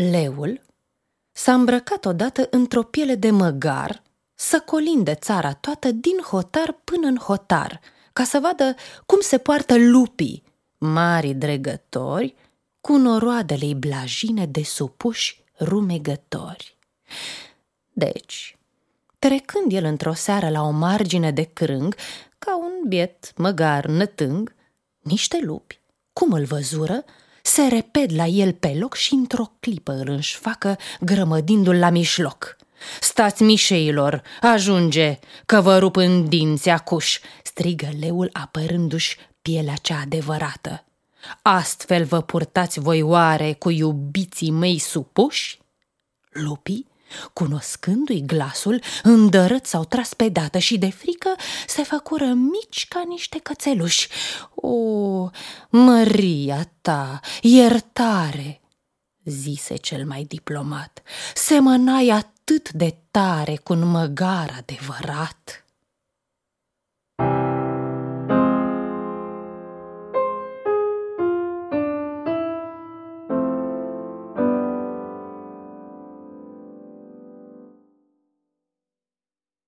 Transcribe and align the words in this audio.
Leul 0.00 0.60
s-a 1.32 1.54
îmbrăcat 1.54 2.04
odată 2.04 2.46
într-o 2.50 2.82
piele 2.82 3.14
de 3.14 3.30
măgar 3.30 4.02
să 4.34 4.60
colinde 4.60 5.14
țara 5.14 5.52
toată 5.52 5.90
din 5.90 6.18
hotar 6.30 6.80
până 6.84 7.06
în 7.06 7.16
hotar, 7.16 7.80
ca 8.12 8.24
să 8.24 8.38
vadă 8.38 8.74
cum 9.06 9.20
se 9.20 9.38
poartă 9.38 9.74
lupii, 9.78 10.42
mari 10.78 11.34
dregători, 11.34 12.34
cu 12.80 12.96
noroadele 12.96 13.74
blajine 13.74 14.46
de 14.46 14.62
supuși 14.62 15.42
rumegători. 15.58 16.78
Deci, 17.92 18.58
trecând 19.18 19.72
el 19.72 19.84
într-o 19.84 20.12
seară 20.12 20.48
la 20.48 20.62
o 20.62 20.70
margine 20.70 21.30
de 21.30 21.42
crâng, 21.42 21.94
ca 22.38 22.58
un 22.58 22.88
biet 22.88 23.36
măgar 23.36 23.86
nătâng, 23.86 24.54
niște 24.98 25.40
lupi, 25.42 25.80
cum 26.12 26.32
îl 26.32 26.44
văzură, 26.44 27.04
se 27.42 27.62
reped 27.66 28.12
la 28.14 28.24
el 28.24 28.52
pe 28.52 28.76
loc 28.78 28.94
și 28.94 29.14
într-o 29.14 29.52
clipă 29.60 29.92
îl 29.92 30.08
înșfacă, 30.08 30.78
grămădindu-l 31.00 31.78
la 31.78 31.90
mișloc. 31.90 32.56
Stați, 33.00 33.42
mișeilor, 33.42 34.22
ajunge, 34.40 35.18
că 35.46 35.60
vă 35.60 35.78
rup 35.78 35.96
în 35.96 36.28
dinți 36.28 36.68
acuș, 36.68 37.18
strigă 37.42 37.88
leul 38.00 38.30
apărându-și 38.32 39.16
pielea 39.42 39.74
cea 39.74 40.00
adevărată. 40.00 40.84
Astfel 41.42 42.04
vă 42.04 42.20
purtați 42.20 42.80
voi 42.80 43.02
oare 43.02 43.52
cu 43.52 43.70
iubiții 43.70 44.50
mei 44.50 44.78
supuși? 44.78 45.58
Lupii 46.30 46.90
Cunoscându-i 47.32 48.22
glasul, 48.26 48.82
îndărât 49.02 49.66
s-au 49.66 49.84
tras 49.84 50.14
pe 50.14 50.28
dată 50.28 50.58
și 50.58 50.78
de 50.78 50.90
frică 50.90 51.34
se 51.66 51.82
făcură 51.82 52.24
mici 52.24 52.86
ca 52.88 53.02
niște 53.08 53.38
cățeluși. 53.38 54.08
O, 54.54 54.70
măria 55.70 56.70
ta, 56.80 57.20
iertare, 57.40 58.60
zise 59.24 59.76
cel 59.76 60.06
mai 60.06 60.24
diplomat, 60.24 61.02
semănai 61.34 62.08
atât 62.08 62.72
de 62.72 62.96
tare 63.10 63.56
cu 63.56 63.72
un 63.72 63.90
măgar 63.90 64.54
adevărat. 64.58 65.64